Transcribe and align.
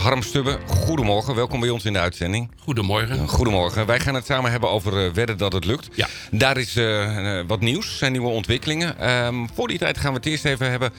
Harm 0.00 0.22
Stubbe, 0.22 0.58
goedemorgen. 0.66 1.34
Welkom 1.34 1.60
bij 1.60 1.68
ons 1.70 1.84
in 1.84 1.92
de 1.92 1.98
uitzending. 1.98 2.50
Goedemorgen. 2.56 3.28
Goedemorgen. 3.28 3.86
Wij 3.86 4.00
gaan 4.00 4.14
het 4.14 4.26
samen 4.26 4.50
hebben 4.50 4.70
over 4.70 5.04
uh, 5.04 5.12
wedden 5.12 5.38
dat 5.38 5.52
het 5.52 5.64
lukt. 5.64 5.88
Ja. 5.94 6.08
Daar 6.30 6.56
is 6.56 6.76
uh, 6.76 7.16
uh, 7.16 7.44
wat 7.46 7.60
nieuws, 7.60 7.98
zijn 7.98 8.12
nieuwe 8.12 8.28
ontwikkelingen. 8.28 9.10
Um, 9.10 9.48
voor 9.54 9.68
die 9.68 9.78
tijd 9.78 9.98
gaan 9.98 10.12
we 10.12 10.16
het 10.16 10.26
eerst 10.26 10.44
even 10.44 10.70
hebben 10.70 10.92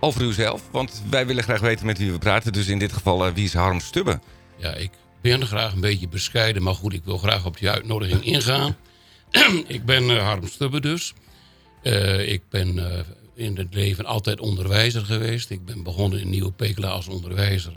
over 0.00 0.22
uzelf. 0.22 0.62
Want 0.70 1.02
wij 1.10 1.26
willen 1.26 1.42
graag 1.42 1.60
weten 1.60 1.86
met 1.86 1.98
wie 1.98 2.12
we 2.12 2.18
praten. 2.18 2.52
Dus 2.52 2.68
in 2.68 2.78
dit 2.78 2.92
geval, 2.92 3.32
wie 3.32 3.44
is 3.44 3.54
Harm 3.54 3.80
Stubbe? 3.80 4.20
Ja, 4.56 4.74
ik 4.74 4.90
ben 5.20 5.46
graag 5.46 5.72
een 5.72 5.80
beetje 5.80 6.08
bescheiden. 6.08 6.62
Maar 6.62 6.74
goed, 6.74 6.92
ik 6.92 7.04
wil 7.04 7.18
graag 7.18 7.46
op 7.46 7.58
die 7.58 7.70
uitnodiging 7.70 8.24
ingaan. 8.24 8.76
ik 9.66 9.84
ben 9.84 10.18
Harm 10.18 10.46
Stubbe 10.46 10.80
dus. 10.80 11.14
ik 12.26 12.42
ben 12.50 13.04
in 13.38 13.56
het 13.56 13.74
leven 13.74 14.04
altijd 14.04 14.40
onderwijzer 14.40 15.04
geweest. 15.04 15.50
Ik 15.50 15.64
ben 15.64 15.82
begonnen 15.82 16.20
in 16.20 16.30
Nieuwe 16.30 16.52
Pekela 16.52 16.88
als 16.88 17.08
onderwijzer. 17.08 17.72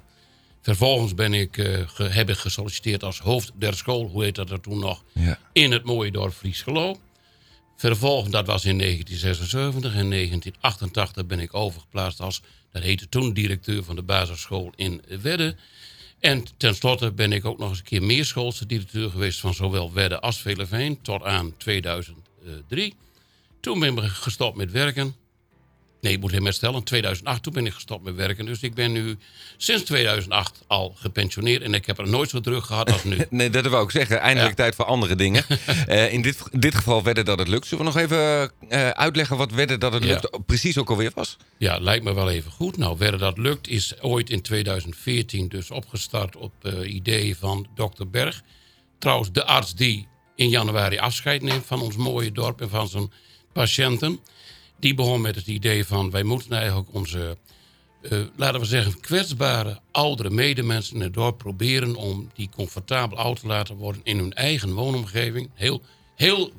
Vervolgens 0.62 1.14
ben 1.14 1.34
ik, 1.34 1.58
uh, 1.58 1.88
ge, 1.88 2.04
heb 2.04 2.30
ik 2.30 2.38
gesolliciteerd 2.38 3.04
als 3.04 3.20
hoofd 3.20 3.52
der 3.56 3.76
school, 3.76 4.08
hoe 4.08 4.24
heet 4.24 4.36
dat 4.36 4.50
er 4.50 4.62
toen 4.62 4.80
nog, 4.80 5.04
ja. 5.14 5.40
in 5.54 5.72
het 5.72 5.84
mooie 5.84 6.12
dorp 6.12 6.34
Friesgelo. 6.34 7.00
Vervolgens, 7.76 8.32
dat 8.32 8.48
was 8.48 8.66
in 8.66 8.78
1976. 8.78 9.94
In 9.96 10.10
1988 10.10 11.26
ben 11.26 11.40
ik 11.40 11.54
overgeplaatst 11.54 12.20
als, 12.20 12.42
dat 12.72 12.84
heette 12.84 13.10
toen, 13.10 13.34
directeur 13.34 13.84
van 13.84 13.96
de 13.96 14.02
basisschool 14.04 14.74
in 14.76 15.02
Wedde. 15.22 15.56
En 16.20 16.46
tenslotte 16.58 17.12
ben 17.12 17.32
ik 17.32 17.46
ook 17.46 17.58
nog 17.58 17.70
eens 17.70 17.78
een 17.78 17.84
keer 17.84 18.04
meerschoolse 18.04 18.66
directeur 18.66 19.10
geweest 19.10 19.40
van 19.40 19.54
zowel 19.54 19.94
Wedde 19.94 20.20
als 20.20 20.42
Veleveen 20.42 21.02
tot 21.02 21.24
aan 21.24 21.58
2003. 21.58 22.96
Toen 23.60 23.80
ben 23.80 23.98
ik 23.98 24.04
gestopt 24.04 24.58
met 24.58 24.72
werken. 24.72 25.16
Nee, 26.02 26.14
ik 26.14 26.20
moet 26.20 26.32
hem 26.32 26.44
herstellen. 26.44 26.76
In 26.76 26.84
2008 26.84 27.44
toen 27.44 27.54
ben 27.54 27.66
ik 27.66 27.74
gestopt 27.74 28.04
met 28.04 28.16
werken. 28.16 28.46
Dus 28.46 28.62
ik 28.62 28.74
ben 28.74 28.92
nu 28.92 29.18
sinds 29.58 29.84
2008 29.84 30.64
al 30.68 30.96
gepensioneerd. 30.98 31.62
En 31.62 31.74
ik 31.74 31.86
heb 31.86 31.98
er 31.98 32.10
nooit 32.10 32.30
zo 32.30 32.40
druk 32.40 32.64
gehad 32.64 32.92
als 32.92 33.04
nu. 33.04 33.18
nee, 33.30 33.50
dat 33.50 33.68
wil 33.68 33.82
ik 33.82 33.92
zeggen. 33.92 34.20
Eindelijk 34.20 34.58
ja. 34.58 34.64
tijd 34.64 34.76
voor 34.76 34.86
andere 34.86 35.16
dingen. 35.16 35.46
uh, 35.88 36.14
in 36.14 36.22
dit, 36.22 36.44
dit 36.52 36.76
geval 36.76 37.04
wedden 37.04 37.26
dat 37.26 37.40
het 37.40 37.48
lukt. 37.48 37.68
Zullen 37.68 37.86
we 37.86 37.92
nog 37.92 38.02
even 38.02 38.52
uh, 38.70 38.90
uitleggen 38.90 39.38
wat 39.38 39.52
wedden 39.52 39.80
dat 39.80 39.94
het 39.94 40.04
lukt 40.04 40.46
precies 40.46 40.78
ook 40.78 40.90
alweer 40.90 41.12
was? 41.16 41.38
Ja, 41.58 41.78
lijkt 41.78 42.04
me 42.04 42.14
wel 42.14 42.30
even 42.30 42.52
goed. 42.52 42.78
Nou, 42.78 42.98
wedden 42.98 43.20
dat 43.20 43.38
lukt 43.38 43.68
is 43.68 44.02
ooit 44.02 44.30
in 44.30 44.42
2014 44.42 45.48
dus 45.48 45.72
opgestart 45.72 46.36
op 46.36 46.54
uh, 46.62 46.94
idee 46.94 47.38
van 47.38 47.68
dokter 47.76 48.10
Berg. 48.10 48.42
Trouwens, 49.00 49.32
de 49.32 49.46
arts 49.46 49.76
die 49.76 50.08
in 50.36 50.50
januari 50.50 50.98
afscheid 50.98 51.42
neemt 51.42 51.66
van 51.66 51.82
ons 51.82 51.96
mooie 51.96 52.32
dorp 52.32 52.62
en 52.62 52.70
van 52.70 52.88
zijn 52.88 53.12
patiënten 53.54 54.20
die 54.82 54.94
begon 54.94 55.22
met 55.22 55.36
het 55.36 55.48
idee 55.48 55.86
van... 55.86 56.12
wij 56.12 56.24
moeten 56.24 56.52
eigenlijk 56.52 56.94
onze, 56.94 57.38
uh, 58.02 58.24
laten 58.36 58.60
we 58.60 58.66
zeggen... 58.66 59.00
kwetsbare 59.00 59.80
oudere 59.92 60.30
medemensen 60.30 60.96
in 60.96 61.02
het 61.02 61.14
dorp 61.14 61.38
proberen... 61.38 61.96
om 61.96 62.32
die 62.34 62.50
comfortabel 62.56 63.18
oud 63.18 63.40
te 63.40 63.48
laten 63.48 63.76
worden 63.76 64.02
in 64.04 64.18
hun 64.18 64.34
eigen 64.34 64.74
woonomgeving. 64.74 65.50
Heel, 65.54 65.82
heel 66.16 66.52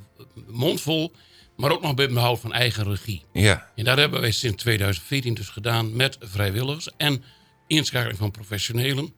mondvol, 0.46 1.12
maar 1.56 1.70
ook 1.70 1.82
nog 1.82 1.94
met 1.94 2.14
behoud 2.14 2.40
van 2.40 2.52
eigen 2.52 2.84
regie. 2.84 3.22
Ja. 3.32 3.70
En 3.74 3.84
dat 3.84 3.98
hebben 3.98 4.20
wij 4.20 4.32
sinds 4.32 4.62
2014 4.62 5.34
dus 5.34 5.48
gedaan 5.48 5.96
met 5.96 6.16
vrijwilligers... 6.20 6.88
en 6.96 7.24
inschakeling 7.66 8.18
van 8.18 8.30
professionelen. 8.30 9.12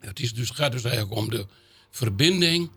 Het 0.00 0.20
is 0.20 0.34
dus, 0.34 0.50
gaat 0.50 0.72
dus 0.72 0.84
eigenlijk 0.84 1.16
om 1.16 1.30
de 1.30 1.46
verbinding... 1.90 2.70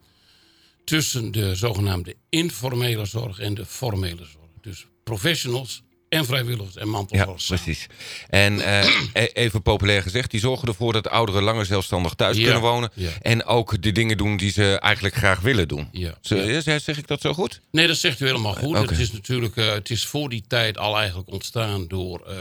tussen 0.84 1.32
de 1.32 1.56
zogenaamde 1.56 2.16
informele 2.30 3.06
zorg 3.06 3.40
en 3.40 3.54
de 3.54 3.66
formele 3.66 4.26
zorg. 4.26 4.50
Dus 4.62 4.86
professionals 5.04 5.84
en 6.12 6.26
vrijwilligers 6.26 6.76
en 6.76 6.90
mantelzorgers. 6.90 7.48
Ja, 7.48 7.56
precies. 7.56 7.88
En 8.28 8.54
uh, 8.54 8.86
even 9.34 9.62
populair 9.62 10.02
gezegd, 10.02 10.32
die 10.32 10.40
zorgen 10.40 10.68
ervoor 10.68 10.94
dat 10.94 11.10
ouderen 11.10 11.44
langer 11.44 11.66
zelfstandig 11.66 12.14
thuis 12.14 12.38
ja, 12.38 12.44
kunnen 12.44 12.62
wonen. 12.62 12.92
Ja. 12.94 13.10
En 13.22 13.46
ook 13.46 13.82
de 13.82 13.92
dingen 13.92 14.18
doen 14.18 14.38
die 14.38 14.52
ze 14.52 14.80
eigenlijk 14.80 15.16
graag 15.16 15.40
willen 15.40 15.68
doen. 15.68 15.88
Ja. 15.92 16.18
Zeg, 16.22 16.82
zeg 16.82 16.98
ik 16.98 17.08
dat 17.08 17.22
zo 17.22 17.34
goed? 17.34 17.62
Nee, 17.72 17.88
dat 17.88 17.98
zegt 17.98 18.20
u 18.20 18.26
helemaal 18.26 18.54
goed. 18.54 18.78
Okay. 18.78 18.82
Het 18.82 19.00
is 19.00 19.12
natuurlijk, 19.12 19.56
uh, 19.56 19.72
het 19.72 19.90
is 19.90 20.06
voor 20.06 20.30
die 20.30 20.44
tijd 20.48 20.78
al 20.78 20.98
eigenlijk 20.98 21.32
ontstaan 21.32 21.88
door 21.88 22.28
uh, 22.28 22.36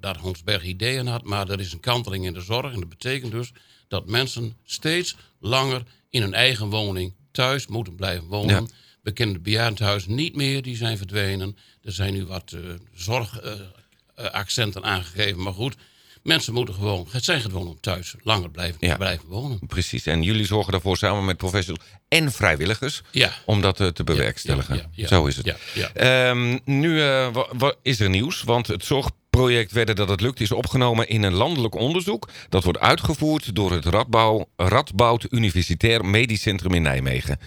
dat 0.00 0.16
Hans 0.16 0.42
Berg 0.42 0.62
ideeën 0.62 1.06
had. 1.06 1.24
Maar 1.24 1.48
er 1.50 1.60
is 1.60 1.72
een 1.72 1.80
kanteling 1.80 2.24
in 2.24 2.34
de 2.34 2.40
zorg. 2.40 2.72
En 2.72 2.80
dat 2.80 2.88
betekent 2.88 3.32
dus 3.32 3.52
dat 3.88 4.06
mensen 4.06 4.56
steeds 4.64 5.16
langer 5.40 5.82
in 6.10 6.22
hun 6.22 6.34
eigen 6.34 6.68
woning 6.68 7.14
thuis 7.32 7.66
moeten 7.66 7.94
blijven 7.94 8.26
wonen. 8.26 8.70
Ja. 9.06 9.12
We 9.12 9.12
kennen 9.12 9.34
de 9.36 9.42
bejaardentehuizen 9.42 10.14
niet 10.14 10.36
meer, 10.36 10.62
die 10.62 10.76
zijn 10.76 10.96
verdwenen. 10.98 11.56
Er 11.82 11.92
zijn 11.92 12.12
nu 12.14 12.24
wat 12.24 12.52
uh, 12.54 12.60
zorgaccenten 12.94 14.82
uh, 14.82 14.88
aangegeven, 14.88 15.42
maar 15.42 15.52
goed. 15.52 15.74
Mensen 16.22 16.52
moeten 16.52 16.74
gewoon, 16.74 17.06
het 17.10 17.24
zijn 17.24 17.40
gewoon 17.40 17.66
om 17.68 17.80
thuis 17.80 18.14
langer 18.22 18.50
blijven, 18.50 18.76
Ja. 18.80 18.96
blijven 18.96 19.28
wonen. 19.28 19.58
Precies. 19.66 20.06
En 20.06 20.22
jullie 20.22 20.46
zorgen 20.46 20.72
daarvoor 20.72 20.96
samen 20.96 21.24
met 21.24 21.36
professionals 21.36 21.84
en 22.08 22.32
vrijwilligers 22.32 23.02
Ja. 23.10 23.32
om 23.44 23.60
dat 23.60 23.76
te 23.76 24.04
bewerkstelligen. 24.04 24.90
Ja. 24.92 25.06
Zo 25.06 25.26
is 25.26 25.36
het. 25.36 25.54
Um, 26.02 26.60
nu 26.64 26.90
uh, 27.02 27.28
is 27.82 28.00
er 28.00 28.08
nieuws, 28.10 28.42
want 28.42 28.66
het 28.66 28.84
zorgproject 28.84 29.72
Wedden 29.72 29.96
dat 29.96 30.08
het 30.08 30.20
lukt 30.20 30.40
is 30.40 30.52
opgenomen 30.52 31.08
in 31.08 31.22
een 31.22 31.34
landelijk 31.34 31.74
onderzoek. 31.74 32.28
Dat 32.48 32.64
wordt 32.64 32.78
uitgevoerd 32.78 33.54
door 33.54 33.72
het 33.72 33.84
Radbouw, 33.84 34.48
Radboud 34.56 35.26
Universitair 35.30 36.04
Medisch 36.04 36.42
Centrum 36.42 36.74
in 36.74 36.82
Nijmegen. 36.82 37.38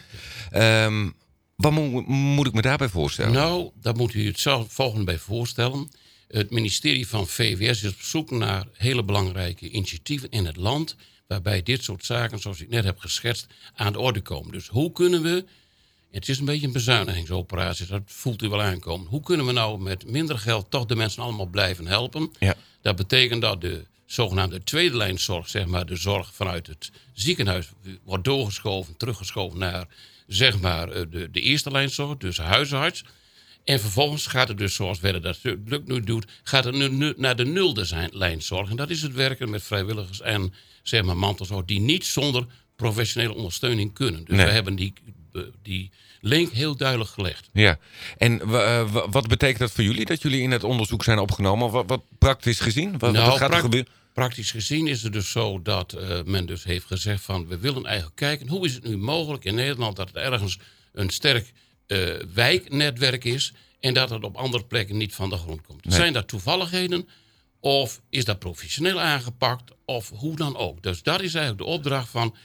Um, 0.53 1.13
wat 1.59 1.71
moet, 1.71 2.07
moet 2.07 2.47
ik 2.47 2.53
me 2.53 2.61
daarbij 2.61 2.89
voorstellen? 2.89 3.33
Nou, 3.33 3.71
daar 3.81 3.95
moet 3.95 4.13
u 4.13 4.25
het 4.25 4.39
zelf 4.39 4.73
volgende 4.73 5.05
bij 5.05 5.17
voorstellen. 5.17 5.91
Het 6.27 6.49
ministerie 6.49 7.07
van 7.07 7.27
VWS 7.27 7.83
is 7.83 7.91
op 7.91 8.01
zoek 8.01 8.31
naar 8.31 8.67
hele 8.73 9.03
belangrijke 9.03 9.69
initiatieven 9.69 10.29
in 10.29 10.45
het 10.45 10.55
land... 10.55 10.95
waarbij 11.27 11.63
dit 11.63 11.83
soort 11.83 12.05
zaken, 12.05 12.39
zoals 12.39 12.61
ik 12.61 12.69
net 12.69 12.83
heb 12.83 12.99
geschetst, 12.99 13.47
aan 13.75 13.93
de 13.93 13.99
orde 13.99 14.21
komen. 14.21 14.51
Dus 14.51 14.67
hoe 14.67 14.91
kunnen 14.91 15.21
we... 15.21 15.45
Het 16.11 16.29
is 16.29 16.39
een 16.39 16.45
beetje 16.45 16.67
een 16.67 16.73
bezuinigingsoperatie, 16.73 17.85
dat 17.85 18.01
voelt 18.05 18.41
u 18.41 18.49
wel 18.49 18.61
aankomen. 18.61 19.07
Hoe 19.07 19.21
kunnen 19.21 19.45
we 19.45 19.51
nou 19.51 19.81
met 19.81 20.11
minder 20.11 20.37
geld 20.37 20.71
toch 20.71 20.85
de 20.85 20.95
mensen 20.95 21.23
allemaal 21.23 21.45
blijven 21.45 21.87
helpen? 21.87 22.31
Ja. 22.39 22.55
Dat 22.81 22.95
betekent 22.95 23.41
dat 23.41 23.61
de 23.61 23.85
zogenaamde 24.05 24.63
tweede 24.63 24.97
lijnzorg, 24.97 25.49
zeg 25.49 25.65
maar 25.65 25.85
de 25.85 25.95
zorg 25.95 26.33
vanuit 26.33 26.67
het 26.67 26.91
ziekenhuis... 27.13 27.69
wordt 28.03 28.23
doorgeschoven, 28.23 28.97
teruggeschoven 28.97 29.59
naar 29.59 29.87
zeg 30.29 30.59
maar 30.59 31.09
de, 31.09 31.29
de 31.31 31.41
eerste 31.41 31.71
lijnzorg, 31.71 32.17
dus 32.17 32.37
huisarts. 32.37 33.03
En 33.63 33.79
vervolgens 33.79 34.27
gaat 34.27 34.47
het 34.47 34.57
dus, 34.57 34.75
zoals 34.75 34.99
Wedden 34.99 35.21
dat 35.21 35.39
lukt 35.43 35.87
nu 35.87 35.99
doet, 35.99 36.25
gaat 36.43 36.63
het 36.63 36.75
nu, 36.75 36.89
nu 36.89 37.13
naar 37.17 37.35
de 37.35 37.45
nulde 37.45 38.09
lijnzorg. 38.11 38.69
En 38.69 38.75
dat 38.75 38.89
is 38.89 39.01
het 39.01 39.13
werken 39.13 39.49
met 39.49 39.63
vrijwilligers 39.63 40.21
en 40.21 40.53
zeg 40.83 41.03
maar 41.03 41.17
mantelzorg 41.17 41.65
die 41.65 41.79
niet 41.79 42.05
zonder 42.05 42.45
professionele 42.75 43.33
ondersteuning 43.33 43.93
kunnen. 43.93 44.25
Dus 44.25 44.37
Nee. 44.37 44.45
we 44.45 44.51
hebben 44.51 44.75
die, 44.75 44.93
die 45.63 45.91
link 46.21 46.51
heel 46.51 46.75
duidelijk 46.75 47.09
gelegd. 47.09 47.49
Ja, 47.53 47.77
en 48.17 48.41
uh, 48.49 48.93
wat 49.09 49.27
betekent 49.27 49.59
dat 49.59 49.71
voor 49.71 49.83
jullie 49.83 50.05
dat 50.05 50.21
jullie 50.21 50.41
in 50.41 50.51
het 50.51 50.63
onderzoek 50.63 51.03
zijn 51.03 51.19
opgenomen? 51.19 51.71
Wat, 51.71 51.83
wat 51.87 52.01
praktisch 52.19 52.59
gezien? 52.59 52.97
Wat, 52.97 53.11
Nou, 53.11 53.29
wat 53.29 53.37
gaat 53.37 53.53
er 53.53 53.59
gebeuren? 53.59 53.91
Praktisch 54.19 54.51
gezien 54.51 54.87
is 54.87 55.03
het 55.03 55.13
dus 55.13 55.31
zo 55.31 55.61
dat 55.61 55.95
uh, 55.97 56.21
men 56.25 56.45
dus 56.45 56.63
heeft 56.63 56.85
gezegd 56.85 57.23
van... 57.23 57.47
we 57.47 57.57
willen 57.57 57.85
eigenlijk 57.85 58.15
kijken, 58.15 58.47
hoe 58.47 58.65
is 58.65 58.73
het 58.73 58.83
nu 58.83 58.97
mogelijk 58.97 59.45
in 59.45 59.55
Nederland... 59.55 59.95
dat 59.95 60.09
er 60.09 60.15
ergens 60.15 60.57
een 60.93 61.09
sterk 61.09 61.51
uh, 61.87 62.15
wijknetwerk 62.33 63.23
is... 63.23 63.53
en 63.79 63.93
dat 63.93 64.09
het 64.09 64.23
op 64.23 64.35
andere 64.35 64.65
plekken 64.65 64.97
niet 64.97 65.15
van 65.15 65.29
de 65.29 65.37
grond 65.37 65.61
komt. 65.61 65.85
Nee. 65.85 65.95
Zijn 65.95 66.13
dat 66.13 66.27
toevalligheden 66.27 67.07
of 67.59 68.01
is 68.09 68.25
dat 68.25 68.39
professioneel 68.39 68.99
aangepakt 68.99 69.71
of 69.85 70.09
hoe 70.09 70.35
dan 70.35 70.57
ook? 70.57 70.83
Dus 70.83 71.03
dat 71.03 71.21
is 71.21 71.33
eigenlijk 71.33 71.65
de 71.65 71.73
opdracht 71.73 72.09
van... 72.09 72.35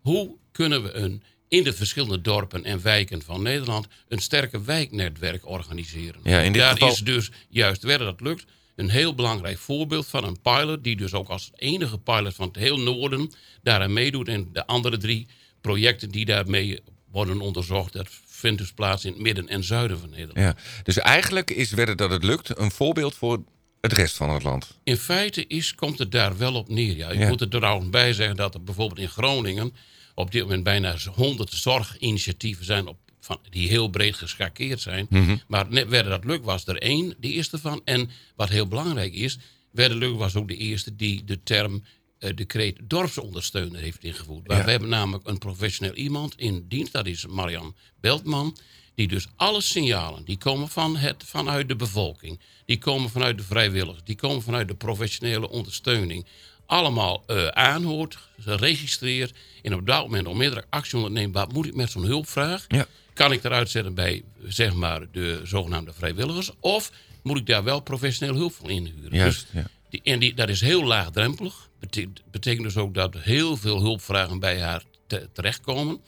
hoe 0.00 0.36
kunnen 0.50 0.82
we 0.82 0.92
een, 0.92 1.22
in 1.48 1.64
de 1.64 1.72
verschillende 1.72 2.20
dorpen 2.20 2.64
en 2.64 2.82
wijken 2.82 3.22
van 3.22 3.42
Nederland... 3.42 3.86
een 4.08 4.20
sterke 4.20 4.62
wijknetwerk 4.62 5.46
organiseren? 5.46 6.20
Ja, 6.24 6.40
in 6.40 6.52
dit 6.52 6.62
Daar 6.62 6.72
geval- 6.72 6.90
is 6.90 6.98
dus 6.98 7.30
juist 7.48 7.82
werden 7.82 8.06
dat 8.06 8.20
lukt 8.20 8.44
een 8.76 8.90
heel 8.90 9.14
belangrijk 9.14 9.58
voorbeeld 9.58 10.06
van 10.06 10.24
een 10.24 10.40
pilot... 10.40 10.84
die 10.84 10.96
dus 10.96 11.12
ook 11.14 11.28
als 11.28 11.50
enige 11.54 11.98
pilot 11.98 12.34
van 12.34 12.46
het 12.46 12.56
heel 12.56 12.78
noorden 12.78 13.32
daaraan 13.62 13.92
meedoet... 13.92 14.28
en 14.28 14.48
de 14.52 14.66
andere 14.66 14.96
drie 14.96 15.26
projecten 15.60 16.10
die 16.10 16.24
daarmee 16.24 16.80
worden 17.10 17.40
onderzocht... 17.40 17.92
dat 17.92 18.08
vindt 18.26 18.58
dus 18.58 18.72
plaats 18.72 19.04
in 19.04 19.12
het 19.12 19.20
midden 19.20 19.48
en 19.48 19.64
zuiden 19.64 19.98
van 19.98 20.10
Nederland. 20.10 20.38
Ja. 20.38 20.56
Dus 20.82 20.98
eigenlijk 20.98 21.50
is 21.50 21.70
Wedden 21.70 21.96
dat 21.96 22.10
het 22.10 22.24
lukt 22.24 22.58
een 22.58 22.70
voorbeeld 22.70 23.14
voor 23.14 23.42
het 23.80 23.92
rest 23.92 24.16
van 24.16 24.30
het 24.30 24.42
land. 24.42 24.78
In 24.84 24.96
feite 24.96 25.46
is, 25.46 25.74
komt 25.74 25.98
het 25.98 26.12
daar 26.12 26.36
wel 26.36 26.54
op 26.54 26.68
neer. 26.68 26.96
Ja. 26.96 27.08
Ik 27.08 27.18
Ja. 27.18 27.28
moet 27.28 27.40
er 27.40 27.48
trouwens 27.48 27.90
bij 27.90 28.12
zeggen 28.12 28.36
dat 28.36 28.54
er 28.54 28.62
bijvoorbeeld 28.62 29.00
in 29.00 29.08
Groningen 29.08 29.74
op 30.14 30.30
dit 30.30 30.42
moment 30.42 30.62
bijna 30.62 30.96
100 31.14 31.50
zorginitiatieven 31.52 32.64
zijn 32.64 32.86
op, 32.86 32.98
van, 33.24 33.38
die 33.50 33.68
heel 33.68 33.88
breed 33.88 34.14
geschakeerd 34.14 34.80
zijn. 34.80 35.06
Mhm. 35.10 35.36
Maar 35.46 35.66
net 35.68 35.88
werden 35.88 36.10
dat 36.10 36.24
lukt 36.24 36.44
was 36.44 36.66
er 36.66 36.78
één, 36.82 37.14
de 37.20 37.28
eerste 37.28 37.58
van. 37.58 37.80
En 37.84 38.10
wat 38.36 38.48
heel 38.48 38.66
belangrijk 38.66 39.14
is, 39.14 39.38
werden 39.70 39.98
lukt 39.98 40.18
was 40.18 40.36
ook 40.36 40.48
de 40.48 40.56
eerste 40.56 40.96
die 40.96 41.24
de 41.24 41.42
term 41.42 41.84
eh, 42.18 42.34
decreet 42.36 42.78
dorpsondersteuner 42.82 43.80
heeft 43.80 44.04
ingevoerd. 44.04 44.46
Maar 44.46 44.56
Ja. 44.58 44.64
we 44.64 44.70
hebben 44.70 44.88
namelijk 44.88 45.28
een 45.28 45.38
professioneel 45.38 45.94
iemand 45.94 46.34
in 46.36 46.64
dienst, 46.68 46.92
dat 46.92 47.06
is 47.06 47.26
Marian 47.26 47.74
Beltman. 48.00 48.56
Die 48.94 49.08
dus 49.08 49.26
alle 49.36 49.60
signalen, 49.60 50.24
die 50.24 50.36
komen 50.38 50.68
van 50.68 50.96
het, 50.96 51.24
vanuit 51.26 51.68
de 51.68 51.76
bevolking. 51.76 52.40
Die 52.64 52.78
komen 52.78 53.10
vanuit 53.10 53.38
de 53.38 53.44
vrijwilligers. 53.44 54.04
Die 54.04 54.16
komen 54.16 54.42
vanuit 54.42 54.68
de 54.68 54.74
professionele 54.74 55.48
ondersteuning. 55.48 56.26
Allemaal 56.66 57.22
eh, 57.26 57.46
aanhoort, 57.46 58.18
registreert. 58.36 59.34
En 59.62 59.74
op 59.74 59.86
dat 59.86 60.02
moment 60.02 60.26
onmiddellijk 60.26 60.66
actie 60.70 60.96
onderneemt. 60.96 61.34
Wat 61.34 61.52
moet 61.52 61.66
ik 61.66 61.74
met 61.74 61.90
zo'n 61.90 62.04
hulpvraag? 62.04 62.64
Ja. 62.68 62.86
Kan 63.14 63.32
ik 63.32 63.44
eruit 63.44 63.70
zetten 63.70 63.94
bij 63.94 64.22
zeg 64.46 64.74
maar, 64.74 65.06
de 65.12 65.40
zogenaamde 65.44 65.92
vrijwilligers? 65.92 66.50
Of 66.60 66.92
moet 67.22 67.38
ik 67.38 67.46
daar 67.46 67.64
wel 67.64 67.80
professioneel 67.80 68.34
hulp 68.34 68.52
voor 68.54 68.70
inhuren? 68.70 69.16
Juist, 69.18 69.46
Dus 69.52 69.62
ja. 69.62 69.68
die, 69.90 70.00
en 70.04 70.18
die, 70.18 70.34
dat 70.34 70.48
is 70.48 70.60
heel 70.60 70.84
laagdrempelig. 70.84 71.68
Betekent, 71.80 72.22
betekent 72.30 72.64
dus 72.64 72.76
ook 72.76 72.94
dat 72.94 73.14
heel 73.18 73.56
veel 73.56 73.80
hulpvragen 73.80 74.38
bij 74.38 74.60
haar 74.60 74.82
te- 75.06 75.28
terechtkomen. 75.32 76.00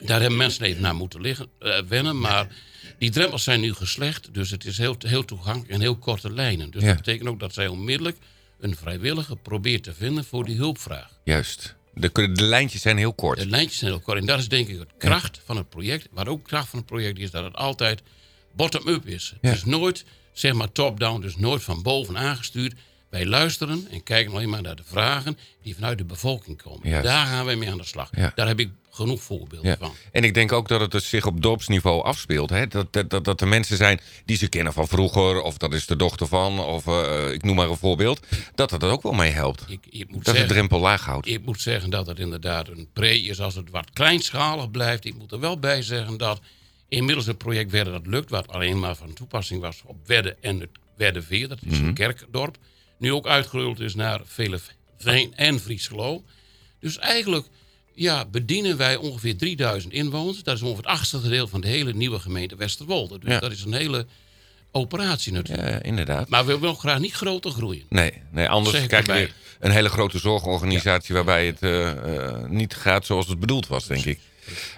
Daar 0.00 0.20
hebben 0.20 0.38
mensen 0.38 0.64
even 0.64 0.82
naar 0.82 0.94
moeten 0.94 1.20
liggen, 1.20 1.48
eh, 1.58 1.78
wennen. 1.88 2.18
Maar 2.20 2.46
die 2.98 3.10
drempels 3.10 3.42
zijn 3.44 3.60
nu 3.60 3.72
geslecht. 3.74 4.34
Dus 4.34 4.50
het 4.50 4.64
is 4.64 4.78
heel, 4.78 4.96
heel 4.98 5.24
toegankelijk 5.24 5.70
en 5.70 5.80
heel 5.80 5.96
korte 5.96 6.32
lijnen. 6.32 6.70
Dus 6.70 6.82
Ja. 6.82 6.88
dat 6.88 6.96
betekent 6.96 7.28
ook 7.28 7.40
dat 7.40 7.54
zij 7.54 7.66
onmiddellijk 7.66 8.16
een 8.60 8.76
vrijwilliger 8.76 9.36
probeert 9.36 9.82
te 9.82 9.94
vinden 9.94 10.24
voor 10.24 10.44
die 10.44 10.56
hulpvraag. 10.56 11.10
Juist. 11.24 11.74
De, 11.94 12.32
de 12.32 12.42
lijntjes 12.42 12.82
zijn 12.82 12.96
heel 12.96 13.12
kort. 13.12 13.38
De 13.38 13.46
lijntjes 13.46 13.78
zijn 13.78 13.90
heel 13.90 14.00
kort. 14.00 14.18
En 14.18 14.26
dat 14.26 14.38
is 14.38 14.48
denk 14.48 14.68
ik 14.68 14.78
het 14.78 14.92
kracht 14.98 15.40
van 15.44 15.56
het 15.56 15.68
project. 15.68 16.08
Wat 16.10 16.28
ook 16.28 16.44
kracht 16.44 16.68
van 16.68 16.78
het 16.78 16.88
project 16.88 17.18
is, 17.18 17.30
dat 17.30 17.44
het 17.44 17.54
altijd 17.54 18.02
bottom-up 18.52 19.06
is. 19.06 19.34
Ja. 19.40 19.48
Het 19.48 19.58
is 19.58 19.64
nooit, 19.64 20.04
zeg 20.32 20.52
maar, 20.52 20.72
top-down. 20.72 21.20
Dus 21.20 21.36
nooit 21.36 21.62
van 21.62 21.82
boven 21.82 22.18
aangestuurd. 22.18 22.74
Wij 23.14 23.26
luisteren 23.26 23.86
en 23.90 24.02
kijken 24.02 24.32
alleen 24.32 24.48
maar 24.48 24.62
naar 24.62 24.76
de 24.76 24.82
vragen 24.84 25.38
die 25.62 25.74
vanuit 25.74 25.98
de 25.98 26.04
bevolking 26.04 26.62
komen. 26.62 27.02
Daar 27.02 27.26
gaan 27.26 27.44
wij 27.44 27.56
mee 27.56 27.70
aan 27.70 27.78
de 27.78 27.84
slag. 27.84 28.10
Ja. 28.16 28.32
Daar 28.34 28.46
heb 28.46 28.58
ik 28.60 28.70
genoeg 28.90 29.22
voorbeelden 29.22 29.70
Ja. 29.70 29.76
van. 29.76 29.94
En 30.12 30.24
ik 30.24 30.34
denk 30.34 30.52
ook 30.52 30.68
dat 30.68 30.80
het 30.80 30.90
dus 30.90 31.08
zich 31.08 31.26
op 31.26 31.42
dorpsniveau 31.42 32.02
afspeelt. 32.04 32.50
Hè? 32.50 32.66
Dat, 32.66 32.92
dat, 32.92 33.10
dat, 33.10 33.24
dat 33.24 33.40
er 33.40 33.48
mensen 33.48 33.76
zijn 33.76 34.00
die 34.24 34.36
ze 34.36 34.48
kennen 34.48 34.72
van 34.72 34.88
vroeger, 34.88 35.42
of 35.42 35.56
dat 35.58 35.72
is 35.74 35.86
de 35.86 35.96
dochter 35.96 36.26
van, 36.26 36.58
of 36.60 36.86
eh, 36.86 37.32
ik 37.32 37.42
noem 37.42 37.56
maar 37.56 37.68
een 37.70 37.76
voorbeeld. 37.76 38.26
Dat 38.54 38.70
dat 38.70 38.84
ook 38.84 39.02
wel 39.02 39.12
mee 39.12 39.30
helpt. 39.30 39.64
Ik, 39.68 39.86
ik, 39.90 40.10
moet 40.10 40.24
Dat 40.24 40.36
de 40.36 40.46
drempel 40.46 40.80
laag 40.80 41.04
houdt. 41.04 41.26
ik 41.28 41.44
moet 41.44 41.60
zeggen 41.60 41.90
dat 41.90 42.06
het 42.06 42.18
inderdaad 42.18 42.68
een 42.68 42.88
pre 42.92 43.20
is 43.20 43.40
als 43.40 43.54
het 43.54 43.70
wat 43.70 43.90
kleinschalig 43.92 44.70
blijft. 44.70 45.04
Ik 45.04 45.14
moet 45.18 45.32
er 45.32 45.40
wel 45.40 45.58
bij 45.58 45.82
zeggen 45.82 46.16
dat 46.16 46.40
inmiddels 46.88 47.26
het 47.26 47.38
project 47.38 47.70
Wedde 47.70 47.90
dat 47.90 48.06
lukt, 48.06 48.30
wat 48.30 48.48
alleen 48.48 48.78
maar 48.78 48.96
van 48.96 49.12
toepassing 49.12 49.60
was 49.60 49.82
op 49.84 49.96
Wedde 50.06 50.36
en 50.40 50.60
het 50.60 50.70
Weddeveer, 50.96 51.48
dat 51.48 51.58
is 51.66 51.78
Mhm. 51.78 51.86
een 51.88 51.94
kerkdorp, 51.94 52.56
nu 53.04 53.12
ook 53.12 53.26
uitgerold 53.26 53.80
is 53.80 53.94
naar 53.94 54.20
Veleveen 54.24 55.32
en 55.34 55.60
Frieslo. 55.60 56.24
Dus 56.80 56.98
eigenlijk 56.98 57.46
ja, 57.94 58.24
bedienen 58.24 58.76
wij 58.76 58.96
ongeveer 58.96 59.36
3000 59.36 59.92
inwoners. 59.92 60.42
Dat 60.42 60.54
is 60.54 60.62
ongeveer 60.62 60.82
het 60.84 60.92
achtste 60.92 61.28
deel 61.28 61.48
van 61.48 61.60
de 61.60 61.68
hele 61.68 61.92
nieuwe 61.92 62.18
gemeente 62.18 62.56
Westerwolde. 62.56 63.18
Dus 63.18 63.32
Ja. 63.32 63.38
dat 63.38 63.52
is 63.52 63.64
een 63.64 63.72
hele 63.72 64.06
operatie 64.72 65.32
natuurlijk. 65.32 65.68
Ja, 65.68 65.82
inderdaad. 65.82 66.28
Maar 66.28 66.46
we 66.46 66.58
willen 66.58 66.76
graag 66.76 66.98
niet 66.98 67.12
groter 67.12 67.50
groeien. 67.50 67.84
Nee, 67.88 68.12
nee 68.30 68.48
anders 68.48 68.86
krijg 68.86 69.06
je 69.06 69.12
weer 69.12 69.34
een 69.60 69.70
hele 69.70 69.88
grote 69.88 70.18
zorgorganisatie 70.18 71.14
waarbij 71.14 71.46
het 71.46 71.62
eh, 71.62 71.90
eh, 71.90 72.48
niet 72.48 72.74
gaat 72.74 73.06
zoals 73.06 73.28
het 73.28 73.40
bedoeld 73.40 73.66
was, 73.66 73.86
denk 73.86 74.04
ik. 74.04 74.18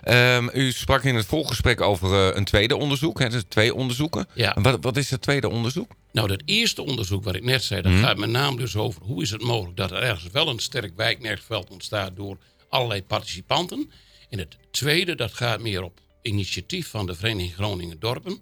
Ehm, 0.02 0.49
u 0.52 0.72
sprak 0.72 1.02
in 1.05 1.14
het 1.14 1.26
voorgesprek 1.26 1.81
over 1.81 2.29
eh, 2.29 2.37
een 2.37 2.44
tweede 2.44 2.76
onderzoek. 2.76 3.19
Hè, 3.19 3.29
dus 3.29 3.43
twee 3.49 3.75
onderzoeken. 3.75 4.26
Ja. 4.34 4.56
Wat, 4.61 4.79
wat 4.81 4.96
is 4.96 5.11
het 5.11 5.22
tweede 5.22 5.49
onderzoek? 5.49 5.93
Nou, 6.17 6.29
dat 6.29 6.43
eerste 6.45 6.83
onderzoek 6.83 7.25
wat 7.25 7.35
ik 7.35 7.45
net 7.45 7.65
zei, 7.65 7.81
Mhm. 7.81 7.91
dat 7.93 8.01
gaat 8.01 8.17
met 8.17 8.31
name 8.31 8.57
dus 8.57 8.77
over 8.77 9.03
hoe 9.03 9.23
is 9.23 9.31
het 9.31 9.43
mogelijk 9.43 9.77
dat 9.77 9.91
er 9.91 10.03
ergens 10.03 10.33
wel 10.33 10.49
een 10.49 10.59
sterk 10.59 10.97
wijknetveld 10.97 11.71
ontstaat 11.71 12.17
door 12.17 12.39
allerlei 12.69 13.03
participanten. 13.03 13.91
En 14.31 14.39
het 14.39 14.57
tweede, 14.71 15.15
dat 15.15 15.33
gaat 15.33 15.61
meer 15.61 15.83
op 15.83 16.01
initiatief 16.23 16.89
van 16.89 17.07
de 17.07 17.15
Vereniging 17.15 17.55
Groningen 17.55 18.01
Dorpen. 18.01 18.41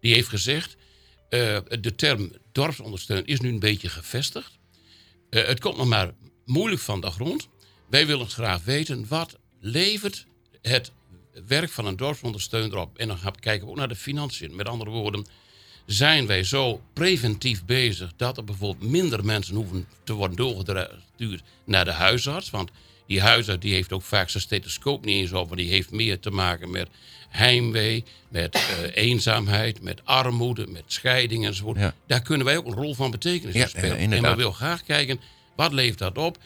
Die 0.00 0.14
heeft 0.14 0.28
gezegd, 0.28 0.76
eh, 1.28 1.58
de 1.80 1.94
term 1.96 2.32
dorpsondersteuning 2.52 3.28
is 3.28 3.40
nu 3.40 3.48
een 3.48 3.58
beetje 3.58 3.88
gevestigd. 3.88 4.58
Eh, 5.30 5.46
het 5.46 5.60
komt 5.60 5.76
nog 5.76 5.88
maar 5.88 6.14
moeilijk 6.44 6.82
van 6.82 7.00
de 7.00 7.10
grond. 7.10 7.48
Wij 7.90 8.06
willen 8.06 8.28
graag 8.28 8.64
weten 8.64 9.08
wat 9.08 9.38
levert 9.60 10.26
het 10.62 10.92
werk 11.46 11.70
van 11.70 11.86
een 11.86 11.96
dorpsondersteuner 11.96 12.78
op. 12.78 12.98
En 12.98 13.08
dan 13.08 13.18
gaan 13.18 13.32
we 13.32 13.40
kijken 13.40 13.68
ook 13.68 13.76
naar 13.76 13.88
de 13.88 13.96
financiën. 13.96 14.56
Met 14.56 14.68
andere 14.68 14.90
woorden, 14.90 15.26
zijn 15.86 16.26
wij 16.26 16.44
zo 16.44 16.80
preventief 16.92 17.64
bezig 17.64 18.12
dat 18.16 18.36
er 18.36 18.44
bijvoorbeeld 18.44 18.90
minder 18.90 19.24
mensen 19.24 19.54
hoeven 19.54 19.86
te 20.04 20.12
worden 20.12 20.36
doorgestuurd 20.36 21.42
naar 21.64 21.84
de 21.84 21.92
huisarts. 21.92 22.50
Want 22.50 22.70
die 23.06 23.20
huisarts 23.20 23.60
die 23.60 23.74
heeft 23.74 23.92
ook 23.92 24.02
vaak 24.02 24.28
zijn 24.28 24.42
stethoscoop 24.42 25.04
niet 25.04 25.14
eens 25.14 25.32
op, 25.32 25.46
want 25.48 25.60
die 25.60 25.70
heeft 25.70 25.90
meer 25.90 26.20
te 26.20 26.30
maken 26.30 26.70
met 26.70 26.88
heimwee, 27.28 28.04
met 28.28 28.54
eh, 28.54 28.62
eenzaamheid, 29.06 29.82
met 29.82 30.00
armoede, 30.04 30.66
met 30.66 30.82
scheiding 30.86 31.46
enzovoort. 31.46 31.78
Ja. 31.78 31.94
Daar 32.06 32.22
kunnen 32.22 32.46
wij 32.46 32.56
ook 32.56 32.66
een 32.66 32.72
rol 32.74 32.94
van 32.94 33.10
betekenis 33.10 33.54
Ja, 33.54 33.66
spelen. 33.66 34.10
ja, 34.10 34.16
en 34.16 34.22
we 34.22 34.34
willen 34.34 34.54
graag 34.54 34.82
kijken, 34.82 35.20
wat 35.56 35.72
levert 35.72 35.98
dat 35.98 36.18
op? 36.18 36.38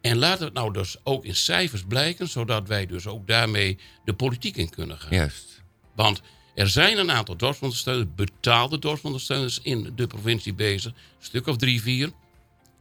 En 0.00 0.18
laten 0.18 0.44
het 0.44 0.54
nou 0.54 0.72
dus 0.72 0.96
ook 1.02 1.24
in 1.24 1.36
cijfers 1.36 1.82
blijken, 1.88 2.28
zodat 2.28 2.68
wij 2.68 2.86
dus 2.86 3.06
ook 3.06 3.26
daarmee 3.26 3.78
de 4.04 4.12
politiek 4.14 4.56
in 4.56 4.70
kunnen 4.70 4.98
gaan. 4.98 5.16
Juist. 5.16 5.62
Want 5.94 6.22
er 6.54 6.68
zijn 6.68 6.98
een 6.98 7.10
aantal 7.10 7.36
dorpsondersteuners, 7.36 8.08
betaalde 8.14 8.78
dorpsondersteuners 8.78 9.60
in 9.62 9.92
de 9.96 10.06
provincie 10.06 10.54
bezig. 10.54 10.92
Een 10.92 11.24
stuk 11.24 11.46
of 11.46 11.56
drie, 11.56 11.82
vier. 11.82 12.12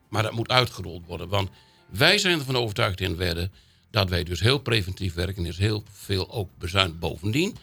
Maar 0.10 0.24
dat 0.24 0.32
moet 0.32 0.50
uitgerold 0.50 1.06
worden. 1.06 1.28
Want 1.30 1.50
wij 1.90 2.18
zijn 2.18 2.40
ervan 2.40 2.58
overtuigd 2.58 3.02
in 3.02 3.16
Wedden 3.16 3.52
dat 3.90 4.10
wij 4.10 4.24
dus 4.24 4.40
heel 4.40 4.60
preventief 4.60 5.14
werken. 5.14 5.44
Er 5.44 5.50
is 5.50 5.58
heel 5.58 5.84
veel 5.92 6.32
ook 6.32 6.50
bezuinigd. 6.58 7.00
Bovendien 7.00 7.58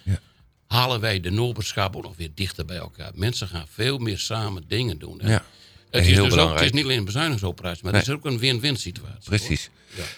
halen 0.67 1.01
wij 1.01 1.21
de 1.21 1.31
noberschap 1.31 1.97
ook 1.97 2.03
nog 2.03 2.17
weer 2.17 2.31
dichter 2.35 2.65
bij 2.65 2.77
elkaar. 2.77 3.13
Mensen 3.15 3.49
gaan 3.49 3.67
veel 3.69 3.99
meer 3.99 4.19
samen 4.19 4.65
dingen 4.67 4.99
doen. 4.99 5.21
Ja. 5.25 5.45
Het, 5.91 6.07
is 6.07 6.07
Heel 6.07 6.15
dus 6.15 6.17
ook, 6.17 6.25
het 6.25 6.35
belangrijk. 6.35 6.65
is 6.67 6.73
niet 6.73 6.85
alleen 6.85 6.99
een 6.99 7.05
bezuinigingsoperatie, 7.05 7.85
maar 7.85 7.93
het 7.93 8.03
is 8.03 8.11
ook 8.11 8.25
een 8.25 8.39
win-win 8.39 8.77
situatie. 8.77 9.25
Precies. 9.25 9.71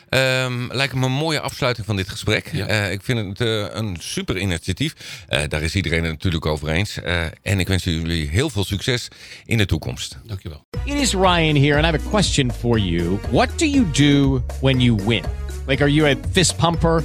Ehm, 0.08 0.66
lijkt 0.72 0.94
me 0.94 1.06
een 1.06 1.12
mooie 1.12 1.40
afsluiting 1.40 1.86
van 1.86 1.96
dit 1.96 2.08
gesprek. 2.08 2.48
Ja. 2.52 2.66
Eh, 2.66 2.92
ik 2.92 3.02
vind 3.02 3.38
het 3.38 3.40
eh, 3.48 3.76
een 3.76 3.96
super 4.00 4.38
initiatief. 4.38 4.94
Eh, 5.28 5.42
daar 5.48 5.62
is 5.62 5.74
iedereen 5.74 6.02
het 6.02 6.12
natuurlijk 6.12 6.46
over 6.46 6.68
eens. 6.68 7.00
Eh, 7.00 7.24
en 7.42 7.60
ik 7.60 7.68
wens 7.68 7.84
jullie 7.84 8.28
heel 8.28 8.50
veel 8.50 8.64
succes 8.64 9.08
in 9.44 9.58
de 9.58 9.66
toekomst. 9.66 10.18
Dankjewel. 10.26 10.66
It 10.84 10.94
is 10.94 11.12
Ryan 11.12 11.56
here, 11.56 11.76
and 11.76 11.84
I 11.84 11.90
have 11.90 12.06
a 12.06 12.10
question 12.10 12.52
for 12.52 12.78
you. 12.78 13.18
What 13.30 13.58
do 13.58 13.64
you 13.66 13.86
do 13.92 14.42
when 14.60 14.80
you 14.80 15.04
win? 15.06 15.24
Like, 15.66 15.82
are 15.82 15.92
you 15.92 16.10
a 16.10 16.14
fist 16.32 16.56
pumper? 16.56 17.04